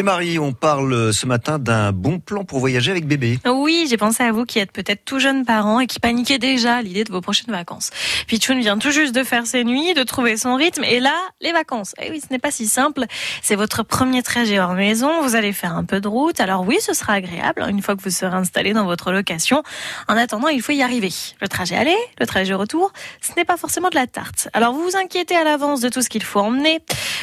[0.00, 3.38] Et Marie, on parle ce matin d'un bon plan pour voyager avec bébé.
[3.44, 6.76] Oui, j'ai pensé à vous qui êtes peut-être tout jeunes parents et qui paniquez déjà
[6.76, 7.90] à l'idée de vos prochaines vacances.
[8.26, 11.52] Pichoun vient tout juste de faire ses nuits, de trouver son rythme et là, les
[11.52, 11.94] vacances.
[12.00, 13.04] Eh oui, ce n'est pas si simple.
[13.42, 16.40] C'est votre premier trajet hors maison, vous allez faire un peu de route.
[16.40, 19.62] Alors oui, ce sera agréable hein, une fois que vous serez installé dans votre location.
[20.08, 21.12] En attendant, il faut y arriver.
[21.42, 22.90] Le trajet aller, le trajet retour,
[23.20, 24.48] ce n'est pas forcément de la tarte.
[24.54, 26.80] Alors vous vous inquiétez à l'avance de tout ce qu'il faut emmener.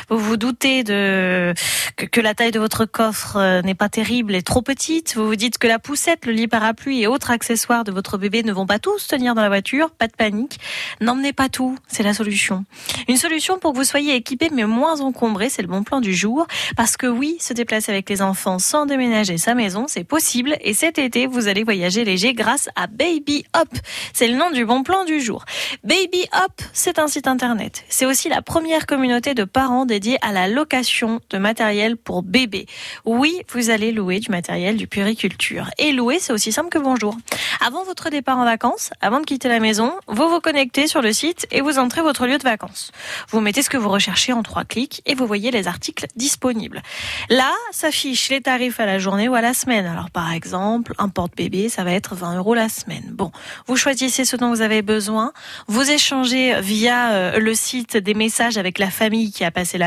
[0.10, 1.54] Vous vous doutez de
[1.98, 5.16] que, que la taille de votre coffre euh, n'est pas terrible et trop petite.
[5.16, 8.44] Vous vous dites que la poussette, le lit parapluie et autres accessoires de votre bébé
[8.44, 9.92] ne vont pas tous tenir dans la voiture.
[9.92, 10.60] Pas de panique.
[11.02, 11.78] N'emmenez pas tout.
[11.88, 12.64] C'est la solution.
[13.08, 15.50] Une solution pour que vous soyez équipé mais moins encombré.
[15.50, 16.48] C'est le bon plan du jour.
[16.78, 20.56] Parce que oui, se déplacer avec les enfants sans déménager sa maison, c'est possible.
[20.62, 23.70] Et cet été, vous allez voyager léger grâce à Baby Hop.
[24.14, 25.44] C'est le nom du bon plan du jour.
[25.84, 27.84] Baby Hop, c'est un site internet.
[27.90, 29.86] C'est aussi la première communauté de parents
[30.22, 32.68] à la location de matériel pour bébés.
[33.06, 35.70] Oui, vous allez louer du matériel du puriculture.
[35.78, 37.18] Et louer, c'est aussi simple que bonjour.
[37.66, 41.14] Avant votre départ en vacances, avant de quitter la maison, vous vous connectez sur le
[41.14, 42.92] site et vous entrez votre lieu de vacances.
[43.30, 46.84] Vous mettez ce que vous recherchez en trois clics et vous voyez les articles disponibles.
[47.30, 49.86] Là, s'affichent les tarifs à la journée ou à la semaine.
[49.88, 53.10] Alors, par exemple, un porte-bébé, ça va être 20 euros la semaine.
[53.14, 53.32] Bon,
[53.66, 55.32] vous choisissez ce dont vous avez besoin.
[55.68, 59.78] Vous échangez via euh, le site des messages avec la famille qui a passé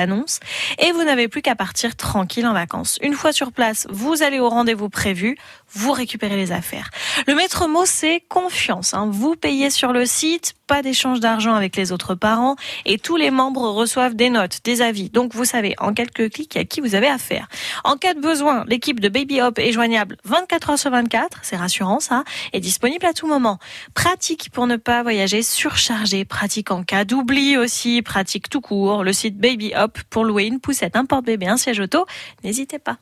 [0.78, 2.98] et vous n'avez plus qu'à partir tranquille en vacances.
[3.02, 5.36] Une fois sur place, vous allez au rendez-vous prévu,
[5.72, 6.90] vous récupérez les affaires.
[7.26, 8.94] Le maître mot, c'est confiance.
[8.94, 9.08] hein.
[9.10, 12.54] Vous payez sur le site, pas d'échange d'argent avec les autres parents
[12.86, 15.10] et tous les membres reçoivent des notes, des avis.
[15.10, 17.48] Donc vous savez en quelques clics à qui vous avez affaire.
[17.82, 21.56] En cas de besoin, l'équipe de Baby Hop est joignable 24 heures sur 24, c'est
[21.56, 23.58] rassurant ça, et disponible à tout moment.
[23.94, 29.02] Pratique pour ne pas voyager surchargé, pratique en cas d'oubli aussi, pratique tout court.
[29.02, 32.06] Le site Baby Hop pour louer une poussette, un porte-bébé, un siège auto,
[32.44, 32.98] n'hésitez pas.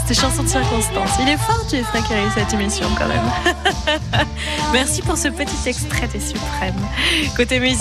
[0.00, 1.10] C'était chanson de circonstance.
[1.20, 4.26] Il est fort, Jeffrey, réussi cette émission quand même.
[4.72, 6.74] Merci pour ce petit extrait des suprêmes.
[7.36, 7.70] Côté musique.